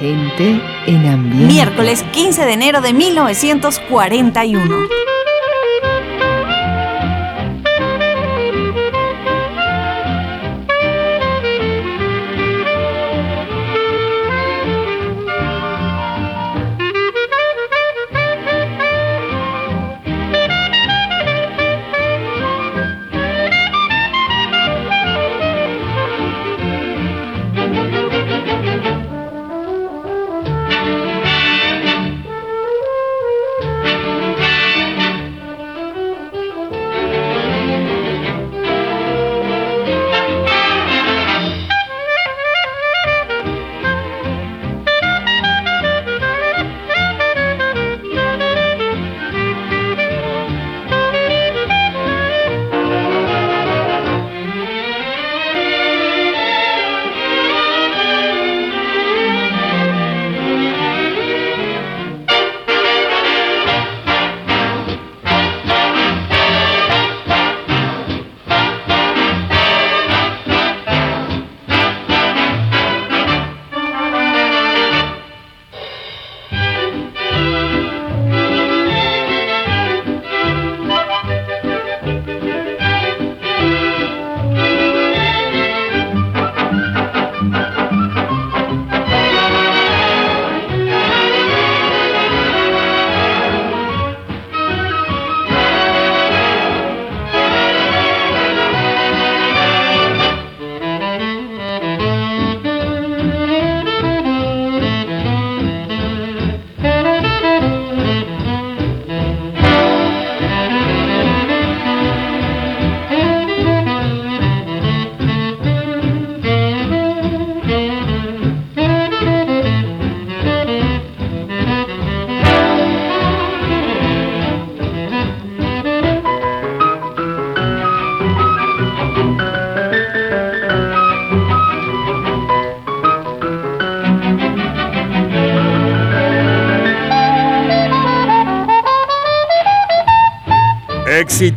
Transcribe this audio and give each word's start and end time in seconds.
Gente 0.00 0.58
en 0.86 1.06
ambiente. 1.06 1.44
Miércoles 1.44 2.02
15 2.12 2.46
de 2.46 2.52
enero 2.54 2.80
de 2.80 2.94
1941. 2.94 5.09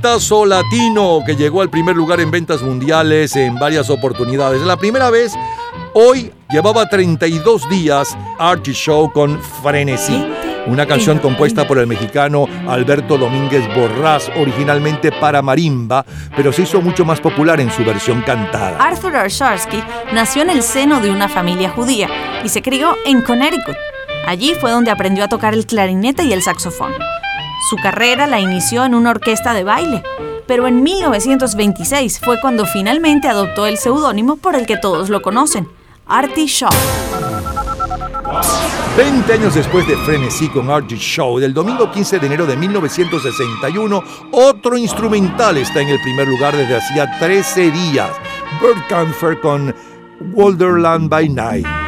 Exitazo 0.03 0.46
latino 0.46 1.22
que 1.25 1.38
llegó 1.38 1.62
al 1.62 1.69
primer 1.69 1.96
lugar 1.96 2.19
en 2.19 2.30
ventas 2.30 2.62
mundiales 2.62 3.38
en 3.38 3.56
varias 3.56 3.90
oportunidades. 3.90 4.62
La 4.64 4.75
primera 4.75 5.09
vez, 5.09 5.34
hoy 5.94 6.30
llevaba 6.50 6.90
32 6.90 7.69
días 7.69 8.18
Archie 8.38 8.74
Show 8.74 9.13
con 9.13 9.42
Frenesí. 9.42 10.28
Una 10.68 10.86
canción 10.86 11.19
compuesta 11.19 11.66
por 11.66 11.78
el 11.78 11.88
mexicano 11.88 12.47
Alberto 12.68 13.18
Domínguez 13.18 13.63
Borrás, 13.74 14.30
originalmente 14.36 15.09
para 15.13 15.42
marimba, 15.42 16.06
pero 16.36 16.52
se 16.52 16.63
hizo 16.63 16.81
mucho 16.81 17.06
más 17.06 17.22
popular 17.22 17.62
en 17.62 17.72
su 17.72 17.86
versión 17.86 18.24
cantada. 18.24 18.86
Arthur 18.86 19.16
Arsharsky 19.16 19.81
nació 20.12 20.42
en 20.42 20.50
el 20.50 20.63
seno 20.63 21.00
de 21.00 21.12
una 21.12 21.30
familia 21.30 21.69
judía 21.69 22.09
y 22.44 22.50
se 22.50 22.62
crió 22.62 22.97
en 23.06 23.22
Connecticut. 23.22 23.78
Allí 24.28 24.53
fue 24.59 24.69
donde 24.69 24.92
aprendió 24.92 25.24
a 25.24 25.30
tocar 25.30 25.53
el 25.53 25.66
clarinete 25.66 26.25
y 26.25 26.34
el 26.34 26.42
saxofón. 26.42 26.92
Su 27.69 27.78
carrera 27.78 28.28
la 28.28 28.41
inició 28.41 28.84
en 28.84 28.94
una 28.94 29.12
orquesta 29.12 29.53
de 29.53 29.63
baile, 29.63 30.03
pero 30.47 30.68
en 30.68 30.84
1926 30.84 32.19
fue 32.19 32.40
cuando 32.41 32.66
finalmente 32.66 33.29
adoptó 33.29 33.68
el 33.68 33.78
seudónimo 33.78 34.35
por 34.35 34.56
el 34.56 34.66
que 34.66 34.75
todos 34.75 35.09
lo 35.09 35.22
conocen, 35.22 35.69
Artie 36.06 36.46
Shaw. 36.46 36.72
20 38.97 39.34
años 39.34 39.56
después 39.56 39.88
de 39.88 39.96
Frenesí 39.96 40.50
con 40.50 40.69
Artie 40.69 40.97
Shaw, 40.97 41.40
del 41.40 41.53
domingo 41.53 41.90
15 41.90 42.19
de 42.19 42.28
enero 42.28 42.46
de 42.46 42.57
1961, 42.57 44.03
otro 44.31 44.78
instrumental 44.78 45.57
está 45.57 45.81
en 45.81 45.88
el 45.88 46.01
primer 46.01 46.28
lugar 46.28 46.57
desde 46.57 46.75
hacía 46.75 47.18
13 47.18 47.72
días, 47.72 48.12
Bert 48.62 48.88
Kampfer 48.90 49.40
con 49.40 49.74
Wonderland 50.34 51.09
by 51.09 51.30
Night. 51.30 51.83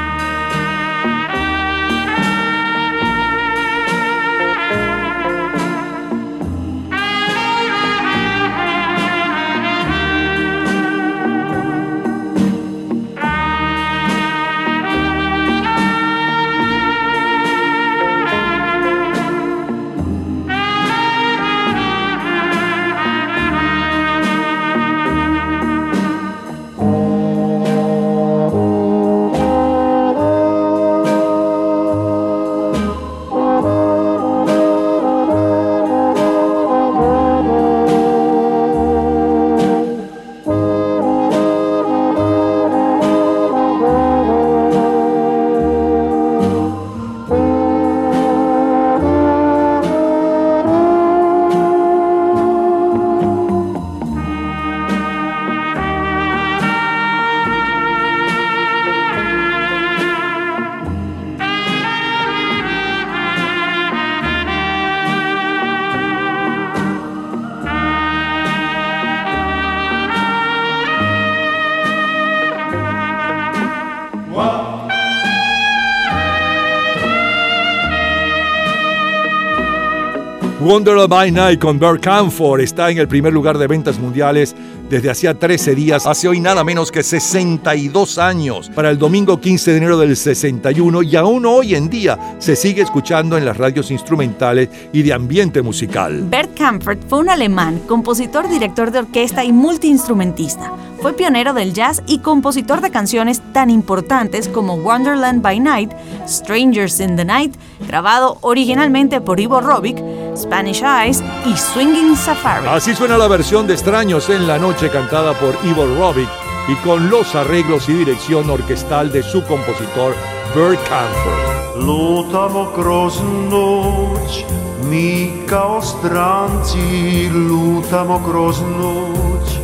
Wonder 80.66 81.08
by 81.08 81.32
Night 81.32 81.59
con 81.59 81.78
Bert 81.78 82.02
Camford 82.02 82.59
está 82.59 82.90
en 82.90 82.97
el 82.97 83.08
primer 83.08 83.32
lugar 83.32 83.59
de 83.59 83.67
ventas 83.67 84.00
mundiales 84.00 84.56
desde 84.90 85.12
hacía 85.12 85.35
13 85.35 85.76
días, 85.76 86.08
hace 86.08 86.28
hoy 86.28 86.40
nada 86.40 86.64
menos 86.64 86.91
que 86.91 87.03
62 87.03 88.17
años, 88.17 88.72
para 88.73 88.90
el 88.90 88.97
domingo 88.97 89.40
15 89.40 89.72
de 89.72 89.78
enero 89.78 89.97
del 89.97 90.16
61 90.16 91.03
y 91.03 91.16
aún 91.16 91.46
hoy 91.46 91.76
en 91.76 91.88
día 91.90 92.17
se 92.40 92.56
sigue 92.56 92.82
escuchando 92.82 93.38
en 93.38 93.46
las 93.46 93.58
radios 93.58 93.91
instrumentales 93.91 94.70
y 94.91 95.03
de 95.03 95.14
ambiente 95.14 95.62
musical. 95.62 96.23
Bert 96.29 96.58
Camford 96.58 96.97
fue 97.08 97.20
un 97.20 97.29
alemán, 97.29 97.79
compositor, 97.88 98.50
director 98.50 98.90
de 98.90 99.00
orquesta 99.00 99.44
y 99.44 99.52
multiinstrumentista 99.52 100.72
Fue 101.00 101.14
pionero 101.14 101.53
del 101.53 101.73
jazz 101.73 102.02
y 102.08 102.20
compositor 102.20 102.82
de 102.82 102.90
canciones 102.90 103.41
tan 103.53 103.70
importantes 103.70 104.47
como 104.47 104.76
Wonderland 104.76 105.44
by 105.44 105.59
Night, 105.59 105.91
Strangers 106.28 107.00
in 107.00 107.16
the 107.16 107.26
Night, 107.26 107.56
grabado 107.88 108.40
originalmente 108.41 109.22
por 109.22 109.40
Ivo 109.40 109.62
Robic, 109.62 109.97
Spanish 110.35 110.82
Eyes 110.82 111.23
y 111.46 111.55
Swinging 111.58 112.16
Safari. 112.16 112.67
Así 112.67 112.93
suena 112.96 113.17
la 113.17 113.28
versión 113.28 113.67
de 113.67 113.73
Extraños 113.73 114.29
en 114.29 114.47
la 114.47 114.58
Noche 114.58 114.90
cantada 114.90 115.34
por 115.34 115.58
Ivo 115.64 115.85
Robic 115.97 116.29
y 116.67 116.76
con 116.76 117.09
los 117.09 117.35
arreglos 117.35 117.87
y 117.90 117.93
dirección 117.93 118.49
orquestal 118.49 119.11
de 119.11 119.23
su 119.23 119.43
compositor 119.43 120.16
Bert 120.55 120.79
Camper. 120.90 121.55
Lutamo 121.78 122.72
kroz 122.73 123.22
noć, 123.49 124.46
mi 124.90 125.43
kao 125.46 125.82
stranci 125.82 127.29
lutamo 127.29 128.23
kroz 128.23 128.61
noć. 128.61 129.59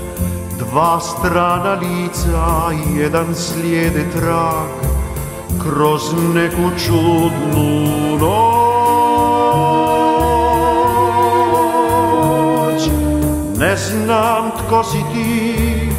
Dva 0.59 0.99
strana 0.99 1.73
lica, 1.75 2.71
jedan 2.95 3.35
slijede 3.35 4.05
trag, 4.11 4.69
kroz 5.59 6.13
neku 6.33 6.71
čudnu 6.77 8.17
noć. 8.19 8.60
Ne 13.61 13.77
znam 13.77 14.51
tko 14.51 14.83
si 14.83 14.97
ti, 15.13 15.89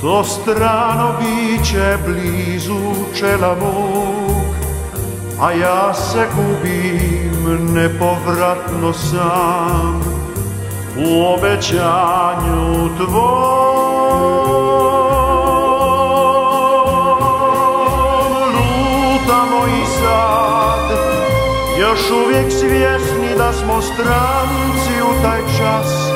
to 0.00 0.24
strano 0.24 1.14
biće 1.18 1.98
blizu 2.06 2.94
čela 3.18 3.56
mog, 3.60 4.44
a 5.40 5.52
ja 5.52 5.94
se 5.94 6.26
gubim 6.36 7.74
nepovratno 7.74 8.92
sam 8.92 10.02
u 10.96 11.34
obećanju 11.34 12.88
tvom. 12.96 14.14
Lutamo 18.54 19.66
i 19.66 19.86
sad, 20.00 20.98
još 21.80 22.10
uvijek 22.10 22.52
svjesni 22.52 23.36
da 23.38 23.52
smo 23.52 23.82
stranci 23.82 25.02
u 25.02 25.22
taj 25.22 25.40
čas, 25.58 26.13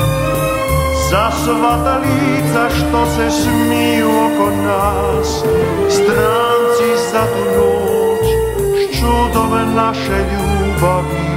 za 1.10 1.30
sva 1.44 1.98
lica 1.98 2.68
što 2.68 3.06
se 3.06 3.30
smiju 3.30 4.08
oko 4.08 4.50
nas 4.50 5.44
Stranci 5.88 6.88
za 7.12 7.22
tu 7.22 7.44
noć 7.56 8.26
S 8.74 8.98
čudom 9.00 9.74
naše 9.74 10.18
ljubavi 10.32 11.28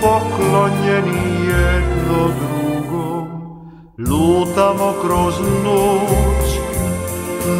Poklonjeni 0.00 1.46
jedno 1.48 2.30
drugom. 2.38 3.26
Lutamo 3.98 4.94
kroz 5.02 5.34
noć 5.64 6.58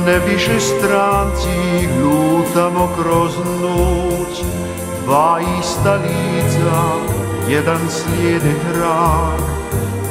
Ne 0.06 0.18
više 0.18 0.60
stranci 0.60 1.88
Lutamo 2.02 2.88
kroz 3.02 3.32
noć. 3.62 4.42
Dva 5.04 5.40
ista 5.60 5.94
lica 5.94 6.82
Jedan 7.48 7.80
slijede 7.88 8.54
trag 8.72 9.40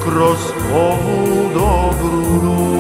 kroz 0.04 0.57
ovu 0.72 1.50
dobrú 1.54 2.24
noc. 2.44 2.78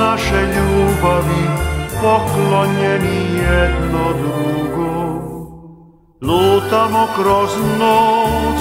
našej 0.00 0.44
ljubavi 0.44 1.44
poklonjeni 2.02 3.18
jedno 3.42 4.04
drugom. 4.20 5.39
Lutamo 6.22 7.06
kroz 7.16 7.50
noć, 7.78 8.60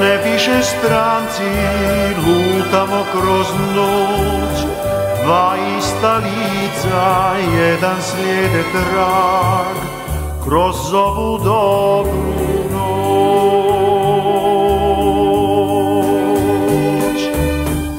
ne 0.00 0.16
više 0.16 0.62
stranci, 0.62 1.42
lutamo 2.16 3.04
kroz 3.12 3.46
noć. 3.76 4.66
Dva 5.24 5.54
ista 5.78 6.16
lica, 6.16 7.34
jedan 7.56 8.02
slijede 8.02 8.62
trag, 8.72 9.76
kroz 10.44 10.94
ovu 10.94 11.38
dobru 11.38 12.32
noć. 12.72 12.92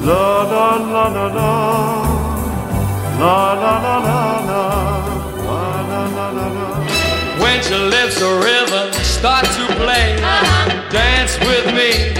La 0.06 0.42
la 0.42 0.76
la, 0.92 1.08
la 1.08 1.26
la 1.28 1.84
la 3.20 3.54
la 3.54 3.78
la, 3.82 4.03
She 7.64 7.74
lips 7.74 8.20
a 8.20 8.28
rhythm, 8.44 8.92
start 9.02 9.46
to 9.46 9.66
play. 9.80 10.16
Uh-huh. 10.20 10.90
Dance 10.90 11.38
with 11.40 11.66
me, 11.72 12.12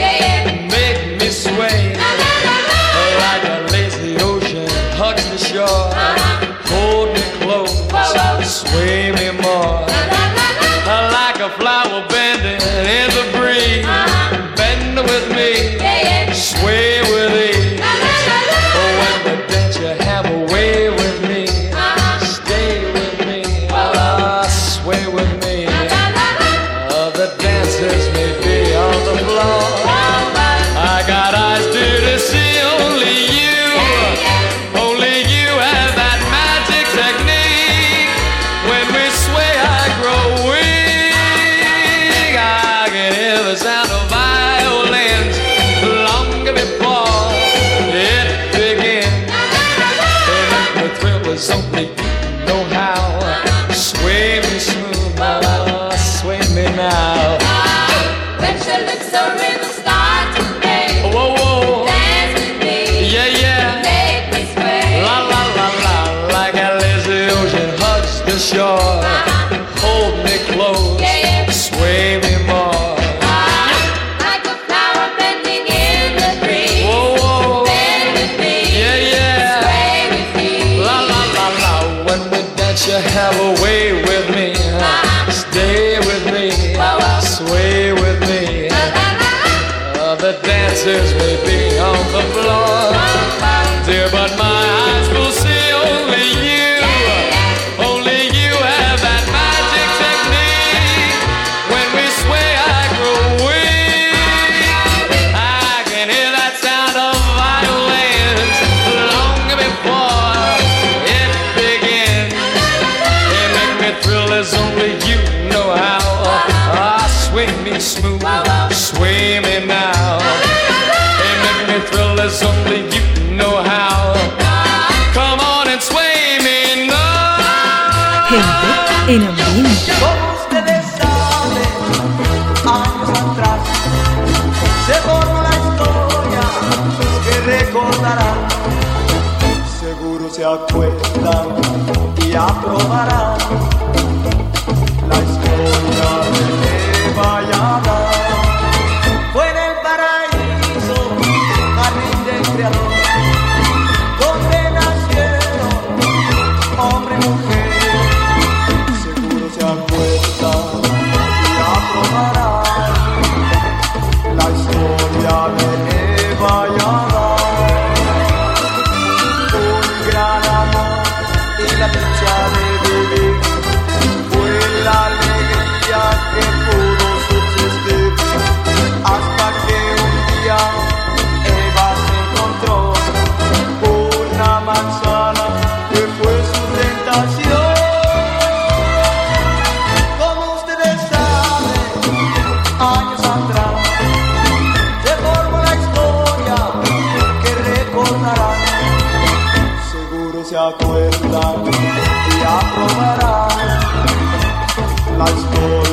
God's 205.34 205.58
glory. 205.58 205.83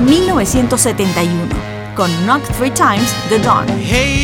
1971 0.00 1.48
con 1.94 2.10
Knock 2.24 2.46
Three 2.56 2.70
Times 2.70 3.12
The 3.28 3.38
Dawn. 3.38 3.68
Hey. 3.68 4.19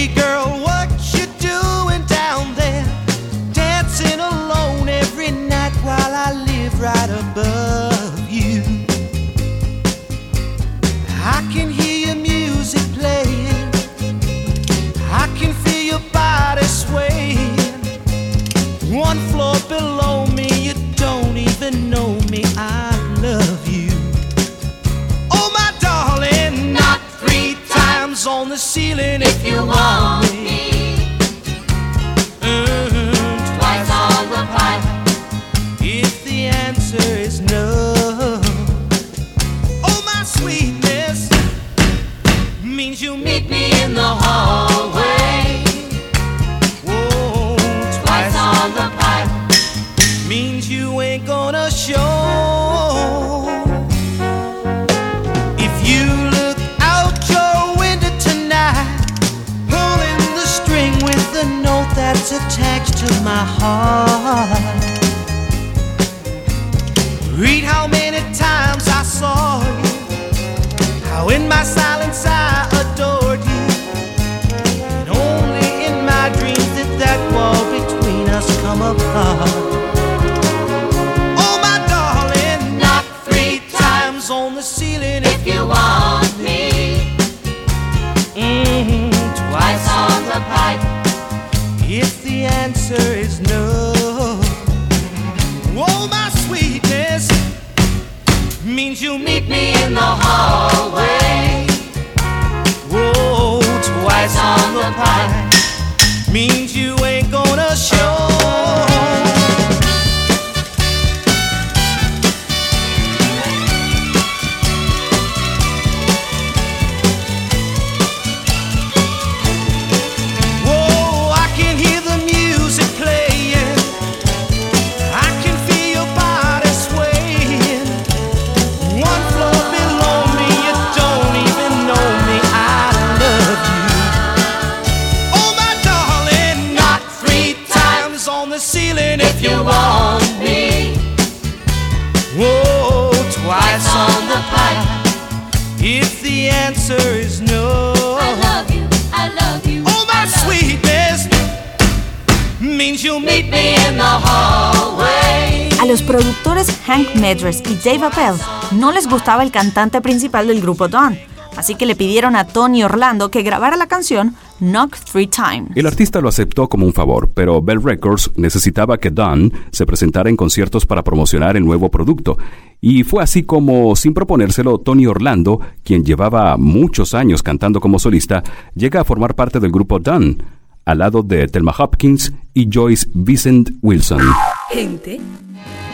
Dave 157.86 158.04
Appel 158.04 158.34
no 158.80 158.90
les 158.90 159.06
gustaba 159.06 159.44
el 159.44 159.52
cantante 159.52 160.00
principal 160.00 160.48
del 160.48 160.60
grupo 160.60 160.88
Don, 160.88 161.16
así 161.56 161.76
que 161.76 161.86
le 161.86 161.94
pidieron 161.94 162.34
a 162.34 162.44
Tony 162.44 162.82
Orlando 162.82 163.30
que 163.30 163.44
grabara 163.44 163.76
la 163.76 163.86
canción 163.86 164.34
Knock 164.58 164.96
Three 165.04 165.28
Times. 165.28 165.70
El 165.76 165.86
artista 165.86 166.20
lo 166.20 166.28
aceptó 166.28 166.68
como 166.68 166.84
un 166.84 166.92
favor, 166.92 167.30
pero 167.32 167.62
Bell 167.62 167.80
Records 167.80 168.32
necesitaba 168.34 168.98
que 168.98 169.10
Don 169.10 169.52
se 169.70 169.86
presentara 169.86 170.28
en 170.28 170.34
conciertos 170.36 170.84
para 170.84 171.04
promocionar 171.04 171.56
el 171.56 171.64
nuevo 171.64 171.88
producto. 171.88 172.36
Y 172.80 173.04
fue 173.04 173.22
así 173.22 173.44
como, 173.44 173.94
sin 173.94 174.14
proponérselo, 174.14 174.78
Tony 174.78 175.06
Orlando, 175.06 175.60
quien 175.84 176.04
llevaba 176.04 176.56
muchos 176.56 177.14
años 177.14 177.44
cantando 177.44 177.78
como 177.78 178.00
solista, 178.00 178.42
llega 178.74 179.02
a 179.02 179.04
formar 179.04 179.36
parte 179.36 179.60
del 179.60 179.70
grupo 179.70 180.00
Don, 180.00 180.42
al 180.84 180.98
lado 180.98 181.22
de 181.22 181.46
Thelma 181.46 181.72
Hopkins 181.78 182.32
y 182.52 182.68
Joyce 182.68 183.06
Vincent 183.14 183.70
Wilson. 183.80 184.22
Gente 184.68 185.20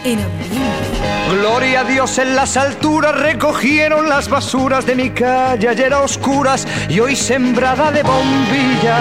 en 0.05 0.19
ambiente. 0.19 0.63
Gloria 1.31 1.81
a 1.81 1.85
Dios 1.85 2.19
en 2.19 2.35
las 2.35 2.57
alturas 2.57 3.15
recogieron 3.19 4.09
las 4.09 4.29
basuras 4.29 4.87
de 4.87 4.95
mi 4.95 5.11
calle 5.11 5.69
ayer 5.69 5.93
a 5.93 6.01
oscuras 6.01 6.67
y 6.89 6.99
hoy 6.99 7.15
sembrada 7.15 7.91
de 7.93 8.03
bombillas. 8.03 8.97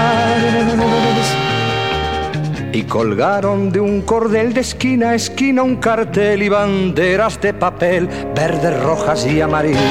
Y 2.73 2.83
colgaron 2.83 3.71
de 3.71 3.79
un 3.79 4.01
cordel 4.01 4.53
de 4.53 4.61
esquina 4.61 5.11
a 5.11 5.15
esquina 5.15 5.63
un 5.63 5.77
cartel 5.77 6.43
y 6.43 6.49
banderas 6.49 7.39
de 7.39 7.53
papel 7.53 8.07
verdes, 8.35 8.81
rojas 8.83 9.25
y 9.25 9.39
amarillas. 9.41 9.81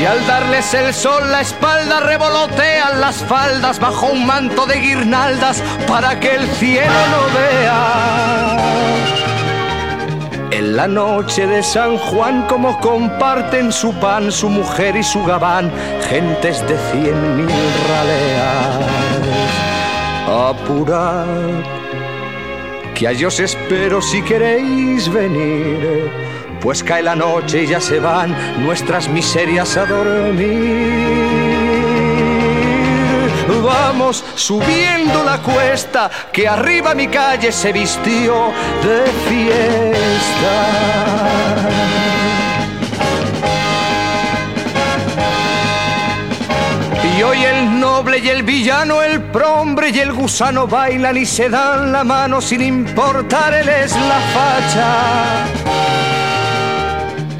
Y 0.00 0.04
al 0.06 0.26
darles 0.26 0.72
el 0.72 0.94
sol 0.94 1.30
la 1.30 1.42
espalda 1.42 2.00
revolotean 2.00 3.02
las 3.02 3.16
faldas 3.16 3.78
bajo 3.78 4.06
un 4.06 4.24
manto 4.24 4.64
de 4.64 4.76
guirnaldas 4.76 5.62
para 5.86 6.18
que 6.18 6.36
el 6.36 6.46
cielo 6.52 7.00
no 7.10 7.22
vea. 7.38 8.56
En 10.52 10.74
la 10.74 10.88
noche 10.88 11.46
de 11.46 11.62
San 11.62 11.98
Juan 11.98 12.46
como 12.48 12.80
comparten 12.80 13.70
su 13.72 13.92
pan, 13.92 14.32
su 14.32 14.48
mujer 14.48 14.96
y 14.96 15.02
su 15.02 15.22
gabán, 15.22 15.70
gentes 16.08 16.66
de 16.66 16.78
cien 16.92 17.36
mil 17.36 17.50
raleas. 17.90 18.78
Apurad, 20.50 21.26
que 22.94 23.06
a 23.06 23.26
os 23.26 23.38
espero 23.38 24.00
si 24.00 24.22
queréis 24.22 25.12
venir 25.12 26.29
pues 26.60 26.84
cae 26.84 27.02
la 27.02 27.16
noche 27.16 27.64
y 27.64 27.66
ya 27.66 27.80
se 27.80 27.98
van 28.00 28.36
nuestras 28.64 29.08
miserias 29.08 29.76
a 29.76 29.86
dormir. 29.86 31.30
Vamos 33.62 34.24
subiendo 34.34 35.22
la 35.22 35.38
cuesta, 35.38 36.10
que 36.32 36.48
arriba 36.48 36.94
mi 36.94 37.08
calle 37.08 37.52
se 37.52 37.72
vistió 37.72 38.52
de 38.82 39.06
fiesta. 39.28 40.56
Y 47.16 47.22
hoy 47.22 47.44
el 47.44 47.78
noble 47.78 48.18
y 48.18 48.28
el 48.28 48.42
villano, 48.42 49.02
el 49.02 49.20
prombre 49.20 49.90
y 49.90 49.98
el 49.98 50.12
gusano 50.12 50.66
bailan 50.66 51.16
y 51.16 51.26
se 51.26 51.48
dan 51.50 51.92
la 51.92 52.02
mano 52.02 52.40
sin 52.40 52.62
importarles 52.62 53.92
la 53.92 54.20
facha. 54.34 56.19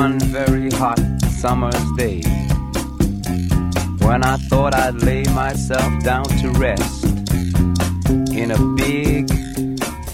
One 0.00 0.18
very 0.32 0.70
hot 0.70 0.98
summer's 1.28 1.92
day 1.92 2.22
when 4.06 4.24
I 4.24 4.38
thought 4.48 4.74
I'd 4.74 4.94
lay 5.02 5.24
myself 5.24 5.92
down 6.02 6.24
to 6.40 6.48
rest 6.52 7.04
in 8.32 8.50
a 8.50 8.60
big 8.76 9.30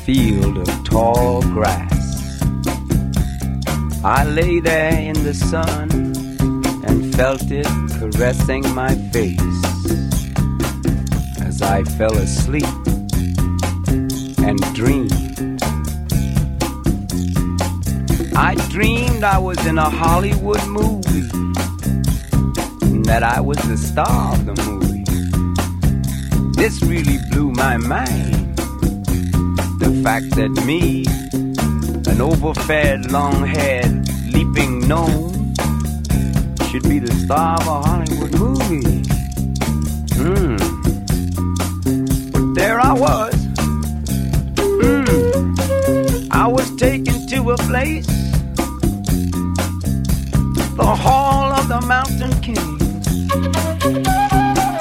field 0.05 0.59
of 0.59 0.69
tall 0.85 1.41
grass. 1.55 2.43
I 4.03 4.25
lay 4.25 4.59
there 4.59 4.99
in 5.11 5.23
the 5.23 5.35
sun 5.35 5.89
and 6.89 7.15
felt 7.15 7.49
it 7.53 7.69
caressing 8.01 8.65
my 8.75 8.93
face 9.13 9.63
as 11.43 11.63
I 11.63 11.85
fell 11.85 12.17
asleep 12.17 12.75
and 14.49 14.59
dreamed. 14.75 15.26
I 18.39 18.55
dreamed 18.69 19.25
I 19.25 19.39
was 19.39 19.65
in 19.65 19.79
a 19.79 19.89
Hollywood 19.89 20.63
movie 20.67 21.27
and 22.83 23.03
that 23.07 23.23
I 23.23 23.41
was 23.41 23.57
the 23.63 23.79
star 23.79 24.35
of 24.35 24.45
the 24.45 24.55
movie. 24.67 25.05
This 26.53 26.83
really 26.83 27.17
blew 27.31 27.51
my 27.53 27.79
mind. 27.79 28.59
The 29.81 30.01
fact 30.05 30.37
that 30.37 30.51
me, 30.67 31.07
an 32.13 32.21
overfed, 32.21 33.11
long 33.11 33.47
haired, 33.47 34.07
leaping 34.31 34.87
gnome, 34.87 35.55
should 36.69 36.83
be 36.83 36.99
the 36.99 37.15
star 37.25 37.59
of 37.59 37.67
a 37.67 37.81
Hollywood 37.89 38.39
movie. 38.39 39.03
Hmm. 40.13 40.57
But 42.33 42.55
there 42.55 42.81
I 42.81 42.93
was. 42.93 43.35
Hmm. 44.59 46.29
I 46.31 46.47
was 46.47 46.77
taken 46.77 47.27
to 47.29 47.53
a 47.53 47.57
place 47.57 48.26
the 50.77 50.85
hall 50.85 51.53
of 51.53 51.69
the 51.69 51.81
mountain 51.87 52.33
king. 52.41 52.79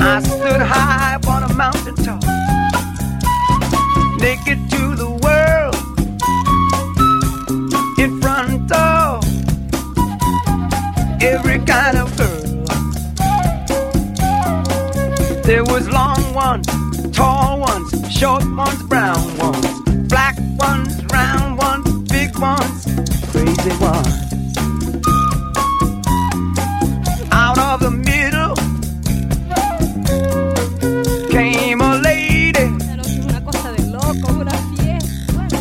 I 0.01 0.21
stood 0.21 0.61
high 0.61 1.15
upon 1.15 1.43
a 1.43 1.53
mountain 1.53 1.95
top, 1.95 2.21
naked 4.19 4.59
to 4.71 4.95
the 4.95 5.09
world, 5.23 5.75
in 7.97 8.21
front 8.21 8.71
of 8.73 9.23
every 11.23 11.59
kind 11.59 11.97
of 11.97 12.15
girl. 12.17 12.65
There 15.43 15.63
was 15.63 15.87
long 15.87 16.33
ones, 16.33 16.67
tall 17.11 17.59
ones, 17.59 17.89
short 18.11 18.43
ones, 18.51 18.84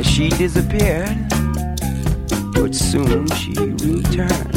As 0.00 0.06
she 0.06 0.30
disappeared, 0.30 1.28
but 2.54 2.74
soon 2.74 3.28
she 3.32 3.52
returned. 3.52 4.56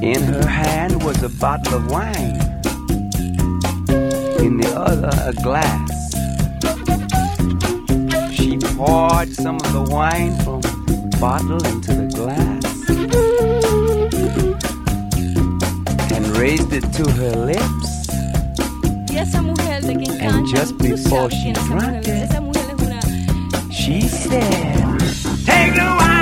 In 0.00 0.22
her 0.22 0.46
hand 0.46 1.02
was 1.02 1.20
a 1.24 1.30
bottle 1.30 1.74
of 1.74 1.90
wine, 1.90 2.38
in 4.38 4.56
the 4.56 4.72
other, 4.76 5.10
a 5.26 5.32
glass. 5.42 5.90
She 8.32 8.56
poured 8.76 9.30
some 9.34 9.56
of 9.56 9.72
the 9.72 9.82
wine 9.90 10.38
from 10.44 10.60
the 10.60 11.18
bottle 11.20 11.66
into 11.66 11.92
the 11.92 12.06
glass 12.18 12.64
and 16.12 16.24
raised 16.36 16.72
it 16.72 16.84
to 16.92 17.10
her 17.10 17.34
lips. 17.34 17.87
And 19.20 20.46
canta, 20.46 20.46
just 20.46 20.78
tú 20.78 20.90
before 20.90 21.28
sabes 21.28 21.34
she 21.34 21.42
quién 21.42 21.56
es 21.56 21.62
esa 21.64 21.74
drank 21.74 21.96
mujer. 21.96 22.16
it, 22.16 22.30
Esa 22.30 22.40
mujer 22.40 22.64
es 22.68 22.86
una 22.86 23.00
She 23.70 24.00
said, 24.02 24.98
Take 25.44 25.74
the 25.74 25.82
wine, 25.98 26.17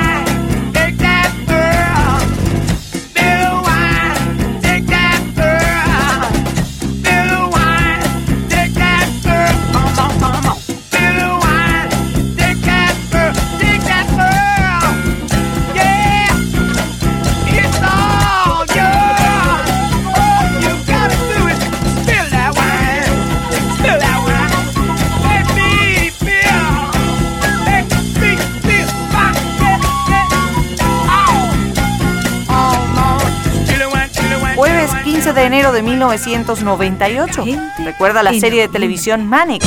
de 35.50 35.54
enero 35.54 35.70
de 35.70 35.80
1998. 35.80 37.44
Recuerda 37.84 38.24
la 38.24 38.32
serie 38.32 38.62
de 38.62 38.68
televisión 38.68 39.26
Mannix. 39.26 39.64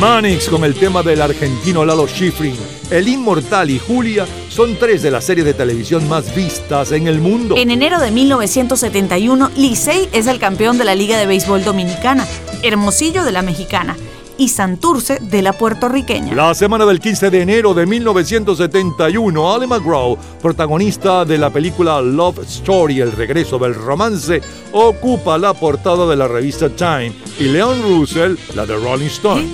Manix 0.00 0.48
con 0.48 0.62
el 0.62 0.74
tema 0.74 1.02
del 1.02 1.20
argentino 1.20 1.84
Lalo 1.84 2.06
Schifrin, 2.06 2.54
El 2.90 3.08
Inmortal 3.08 3.68
y 3.68 3.80
Julia 3.80 4.26
son 4.48 4.76
tres 4.76 5.02
de 5.02 5.10
las 5.10 5.24
series 5.24 5.44
de 5.44 5.54
televisión 5.54 6.08
más 6.08 6.34
vistas 6.36 6.92
en 6.92 7.08
el 7.08 7.20
mundo. 7.20 7.56
En 7.56 7.72
enero 7.72 7.98
de 7.98 8.12
1971, 8.12 9.50
Licey 9.56 10.08
es 10.12 10.28
el 10.28 10.38
campeón 10.38 10.78
de 10.78 10.84
la 10.84 10.94
Liga 10.94 11.18
de 11.18 11.26
Béisbol 11.26 11.64
Dominicana, 11.64 12.26
Hermosillo 12.62 13.24
de 13.24 13.32
la 13.32 13.42
Mexicana 13.42 13.96
y 14.38 14.48
Santurce 14.48 15.18
de 15.20 15.42
la 15.42 15.52
puertorriqueña. 15.52 16.34
La 16.34 16.54
semana 16.54 16.86
del 16.86 17.00
15 17.00 17.28
de 17.30 17.42
enero 17.42 17.74
de 17.74 17.84
1971, 17.84 19.52
Ali 19.54 19.66
McGraw, 19.66 20.16
protagonista 20.40 21.24
de 21.24 21.36
la 21.36 21.50
película 21.50 22.00
Love 22.00 22.44
Story, 22.46 23.00
El 23.00 23.12
regreso 23.12 23.58
del 23.58 23.74
romance, 23.74 24.40
ocupa 24.72 25.36
la 25.36 25.52
portada 25.54 26.06
de 26.06 26.16
la 26.16 26.28
revista 26.28 26.68
Time 26.70 27.12
y 27.38 27.44
Leon 27.44 27.82
Russell 27.82 28.36
la 28.54 28.64
de 28.64 28.76
Rolling 28.76 29.06
Stone. 29.08 29.48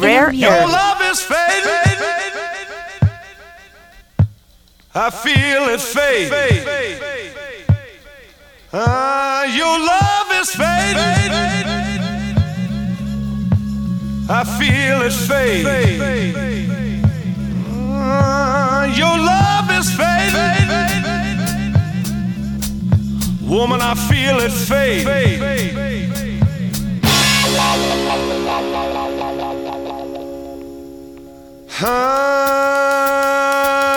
Rare 0.00 0.34
Your 0.36 0.52
Earth. 0.52 0.70
love 0.70 1.12
is 1.12 1.20
fading. 1.20 1.98
I 4.94 5.10
feel 5.10 5.68
it 5.74 5.80
fade. 5.80 6.30
Ah, 8.72 9.44
your 9.46 9.78
love 9.78 10.42
is 10.42 10.50
fading. 10.50 11.67
I 14.30 14.44
feel 14.44 15.00
it 15.00 15.12
fade. 15.12 15.64
Ah, 17.70 18.84
your 18.84 19.16
love 19.16 19.70
is 19.70 19.90
fading. 19.96 20.68
Woman, 23.48 23.80
I 23.80 23.94
feel 23.94 24.38
it 24.40 24.52
fade. 24.52 25.06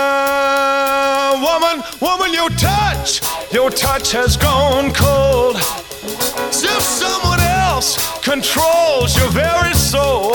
Ah, 0.01 1.35
woman, 1.43 1.83
woman, 1.99 2.33
your 2.33 2.49
touch, 2.51 3.21
your 3.51 3.69
touch 3.69 4.13
has 4.13 4.37
gone 4.37 4.93
cold. 4.93 5.57
If 5.57 6.81
someone 6.81 7.41
else 7.41 8.10
controls 8.21 9.17
your 9.17 9.29
very 9.29 9.73
soul. 9.73 10.33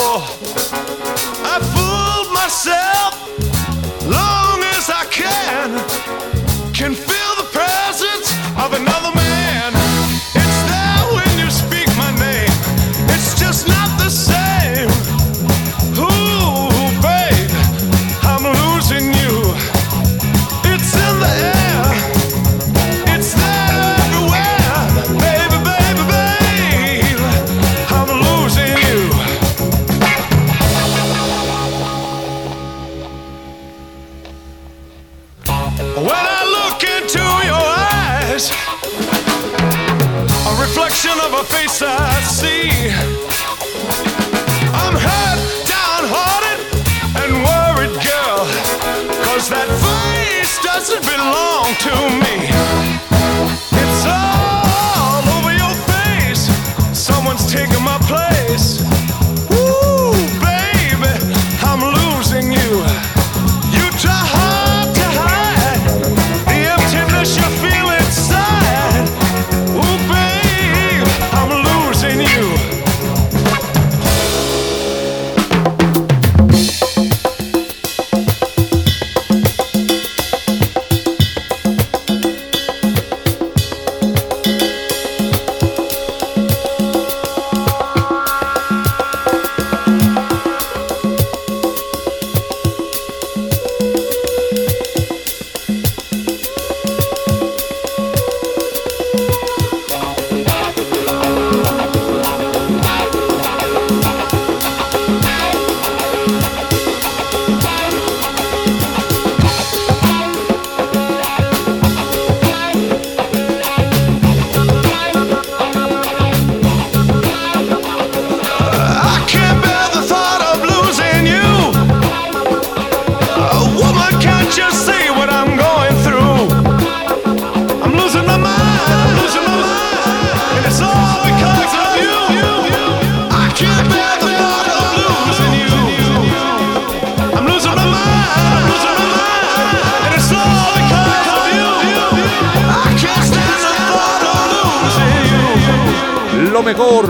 I 1.45 1.59
fooled 1.75 2.06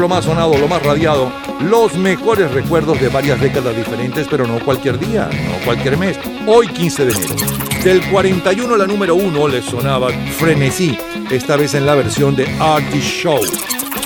lo 0.06 0.14
más 0.14 0.24
sonado, 0.24 0.56
lo 0.56 0.68
más 0.68 0.80
radiado, 0.84 1.32
los 1.60 1.96
mejores 1.96 2.52
recuerdos 2.52 3.00
de 3.00 3.08
varias 3.08 3.40
décadas 3.40 3.76
diferentes, 3.76 4.28
pero 4.30 4.46
no 4.46 4.60
cualquier 4.64 5.00
día, 5.00 5.28
no 5.28 5.64
cualquier 5.64 5.96
mes. 5.98 6.16
Hoy 6.46 6.68
15 6.68 7.06
de 7.06 7.12
enero. 7.12 7.34
Del 7.82 8.08
41 8.08 8.76
la 8.76 8.86
número 8.86 9.16
1 9.16 9.48
le 9.48 9.62
sonaba 9.62 10.10
Frenesí, 10.38 10.96
esta 11.28 11.56
vez 11.56 11.74
en 11.74 11.86
la 11.86 11.96
versión 11.96 12.36
de 12.36 12.46
Artie 12.60 13.00
Show. 13.00 13.40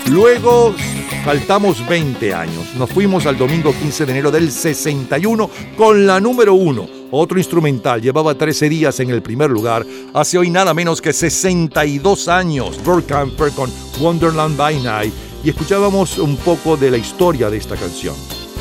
Luego 0.06 0.74
saltamos 1.22 1.86
20 1.86 2.32
años. 2.32 2.74
Nos 2.78 2.88
fuimos 2.88 3.26
al 3.26 3.36
domingo 3.36 3.74
15 3.74 4.06
de 4.06 4.12
enero 4.12 4.30
del 4.30 4.50
61 4.50 5.50
con 5.76 6.06
la 6.06 6.18
número 6.18 6.54
1. 6.54 6.88
Otro 7.10 7.36
instrumental 7.36 8.00
llevaba 8.00 8.34
13 8.34 8.70
días 8.70 9.00
en 9.00 9.10
el 9.10 9.20
primer 9.20 9.50
lugar, 9.50 9.84
hace 10.14 10.38
hoy 10.38 10.48
nada 10.48 10.72
menos 10.72 11.02
que 11.02 11.12
62 11.12 12.28
años. 12.28 12.82
Burt 12.82 13.06
Camper 13.06 13.50
con 13.52 13.70
Wonderland 14.00 14.56
by 14.56 14.80
Night 14.80 15.12
y 15.44 15.50
escuchábamos 15.50 16.18
un 16.18 16.36
poco 16.36 16.76
de 16.76 16.90
la 16.90 16.98
historia 16.98 17.50
de 17.50 17.56
esta 17.56 17.76
canción. 17.76 18.14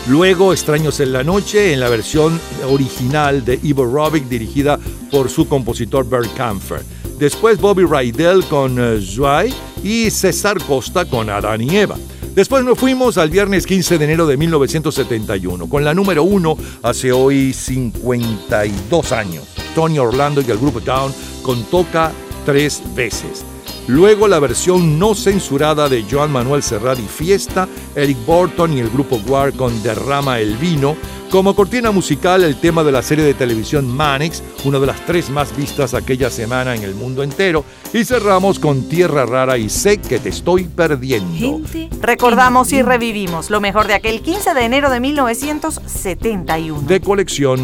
Luego 0.07 0.53
Extraños 0.53 0.99
en 0.99 1.13
la 1.13 1.23
Noche 1.23 1.73
en 1.73 1.79
la 1.79 1.89
versión 1.89 2.39
original 2.67 3.43
de 3.45 3.59
Ivo 3.63 3.85
Robic 3.85 4.25
dirigida 4.25 4.79
por 5.11 5.29
su 5.29 5.47
compositor 5.47 6.07
Bert 6.09 6.33
Camfer. 6.35 6.81
Después 7.19 7.59
Bobby 7.59 7.83
Rydell 7.83 8.45
con 8.45 8.77
Zwei 9.01 9.53
y 9.83 10.09
César 10.09 10.57
Costa 10.63 11.05
con 11.05 11.29
Adán 11.29 11.61
y 11.61 11.75
Eva. 11.75 11.97
Después 12.33 12.63
nos 12.63 12.79
fuimos 12.79 13.17
al 13.17 13.29
viernes 13.29 13.65
15 13.65 13.97
de 13.97 14.05
enero 14.05 14.25
de 14.25 14.37
1971 14.37 15.67
con 15.67 15.83
la 15.83 15.93
número 15.93 16.23
1 16.23 16.57
hace 16.83 17.11
hoy 17.11 17.51
52 17.53 19.11
años. 19.11 19.43
Tony 19.75 19.99
Orlando 19.99 20.41
y 20.41 20.49
el 20.49 20.57
grupo 20.57 20.79
Down 20.79 21.13
con 21.41 21.63
Toca 21.65 22.11
tres 22.45 22.81
veces. 22.95 23.43
Luego 23.89 24.27
la 24.27 24.37
versión 24.37 24.99
no 24.99 25.15
censurada 25.15 25.89
de 25.89 26.05
Joan 26.07 26.31
Manuel 26.31 26.61
Serrat 26.61 26.99
Fiesta, 26.99 27.67
Eric 27.95 28.23
Burton 28.23 28.73
y 28.73 28.81
el 28.81 28.89
grupo 28.91 29.19
Guard 29.25 29.55
con 29.55 29.81
Derrama 29.81 30.39
el 30.39 30.55
Vino. 30.57 30.95
Como 31.29 31.55
cortina 31.55 31.91
musical, 31.91 32.43
el 32.43 32.55
tema 32.55 32.83
de 32.83 32.91
la 32.91 33.03
serie 33.03 33.23
de 33.23 33.35
televisión 33.35 33.87
Manix, 33.87 34.41
una 34.65 34.79
de 34.79 34.87
las 34.87 35.05
tres 35.05 35.29
más 35.29 35.55
vistas 35.55 35.93
aquella 35.93 36.31
semana 36.31 36.75
en 36.75 36.81
el 36.81 36.95
mundo 36.95 37.21
entero. 37.21 37.63
Y 37.93 38.03
cerramos 38.03 38.57
con 38.57 38.89
Tierra 38.89 39.27
Rara 39.27 39.59
y 39.59 39.69
Sé 39.69 39.99
que 39.99 40.17
te 40.17 40.29
estoy 40.29 40.63
perdiendo. 40.63 41.61
Recordamos 42.01 42.73
y 42.73 42.81
revivimos 42.81 43.51
lo 43.51 43.61
mejor 43.61 43.85
de 43.85 43.93
aquel 43.93 44.21
15 44.21 44.55
de 44.55 44.65
enero 44.65 44.89
de 44.89 44.99
1971. 44.99 46.81
De 46.81 46.99
colección. 46.99 47.63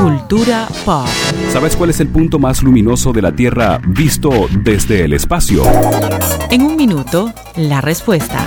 Cultura 0.00 0.66
pop. 0.86 1.06
¿Sabes 1.52 1.76
cuál 1.76 1.90
es 1.90 2.00
el 2.00 2.08
punto 2.08 2.38
más 2.38 2.62
luminoso 2.62 3.12
de 3.12 3.20
la 3.20 3.32
Tierra 3.32 3.78
visto 3.86 4.30
desde 4.62 5.04
el 5.04 5.12
espacio? 5.12 5.64
En 6.50 6.62
un 6.62 6.76
minuto, 6.76 7.30
la 7.56 7.82
respuesta. 7.82 8.46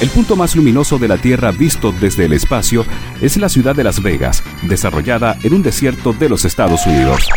El 0.00 0.10
punto 0.10 0.34
más 0.34 0.56
luminoso 0.56 0.98
de 0.98 1.08
la 1.08 1.18
Tierra 1.18 1.52
visto 1.52 1.92
desde 1.92 2.24
el 2.24 2.32
espacio 2.32 2.84
es 3.20 3.36
la 3.36 3.48
ciudad 3.48 3.76
de 3.76 3.84
Las 3.84 4.02
Vegas, 4.02 4.42
desarrollada 4.62 5.36
en 5.42 5.54
un 5.54 5.62
desierto 5.62 6.12
de 6.12 6.28
los 6.28 6.44
Estados 6.44 6.84
Unidos. 6.84 7.28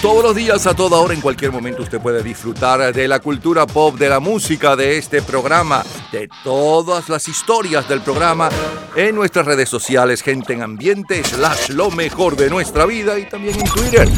Todos 0.00 0.22
los 0.22 0.34
días, 0.34 0.66
a 0.66 0.74
toda 0.74 0.98
hora, 0.98 1.12
en 1.12 1.20
cualquier 1.20 1.52
momento, 1.52 1.82
usted 1.82 2.00
puede 2.00 2.22
disfrutar 2.22 2.94
de 2.94 3.06
la 3.06 3.18
cultura 3.18 3.66
pop, 3.66 3.98
de 3.98 4.08
la 4.08 4.18
música, 4.18 4.74
de 4.74 4.96
este 4.96 5.20
programa, 5.20 5.84
de 6.10 6.30
todas 6.42 7.10
las 7.10 7.28
historias 7.28 7.86
del 7.86 8.00
programa 8.00 8.48
en 8.96 9.14
nuestras 9.14 9.44
redes 9.44 9.68
sociales, 9.68 10.22
gente 10.22 10.54
en 10.54 10.62
ambiente, 10.62 11.22
slash 11.22 11.70
lo 11.70 11.90
mejor 11.90 12.36
de 12.36 12.48
nuestra 12.48 12.86
vida 12.86 13.18
y 13.18 13.28
también 13.28 13.60
en 13.60 13.66
Twitter. 13.68 14.08